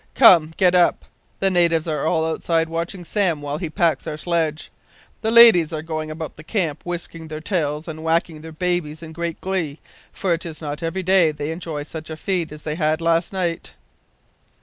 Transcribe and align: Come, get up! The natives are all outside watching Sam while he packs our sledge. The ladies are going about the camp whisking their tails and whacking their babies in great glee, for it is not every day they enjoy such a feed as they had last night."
Come, 0.15 0.55
get 0.57 0.73
up! 0.73 1.05
The 1.41 1.51
natives 1.51 1.87
are 1.87 2.07
all 2.07 2.25
outside 2.25 2.69
watching 2.69 3.05
Sam 3.05 3.39
while 3.39 3.59
he 3.59 3.69
packs 3.69 4.07
our 4.07 4.17
sledge. 4.17 4.71
The 5.21 5.29
ladies 5.29 5.71
are 5.71 5.83
going 5.83 6.09
about 6.09 6.37
the 6.37 6.43
camp 6.43 6.81
whisking 6.83 7.27
their 7.27 7.39
tails 7.39 7.87
and 7.87 8.03
whacking 8.03 8.41
their 8.41 8.51
babies 8.51 9.03
in 9.03 9.11
great 9.11 9.39
glee, 9.41 9.79
for 10.11 10.33
it 10.33 10.43
is 10.43 10.59
not 10.59 10.81
every 10.81 11.03
day 11.03 11.31
they 11.31 11.51
enjoy 11.51 11.83
such 11.83 12.09
a 12.09 12.17
feed 12.17 12.51
as 12.51 12.63
they 12.63 12.73
had 12.73 12.99
last 12.99 13.31
night." 13.31 13.75